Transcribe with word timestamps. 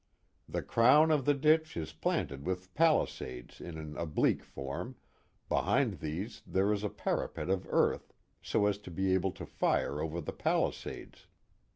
The 0.49 0.63
crown 0.63 1.11
of 1.11 1.25
the 1.25 1.35
ditch 1.35 1.77
is 1.77 1.93
planted 1.93 2.43
with 2.43 2.73
palisades 2.73 3.61
in 3.61 3.77
an 3.77 3.95
oblique 3.95 4.43
form, 4.43 4.95
behind 5.47 5.99
these 5.99 6.41
there 6.47 6.73
is 6.73 6.83
a 6.83 6.89
parapet 6.89 7.51
of 7.51 7.67
earth 7.69 8.11
so 8.41 8.65
as 8.65 8.79
to 8.79 8.89
be 8.89 9.13
able 9.13 9.31
to 9.33 9.45
fire 9.45 10.01
over 10.01 10.19
the 10.19 10.33
palisades. 10.33 11.27